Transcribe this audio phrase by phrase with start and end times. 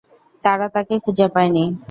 [0.43, 1.63] তারা তাকে খুঁজে পায় নি।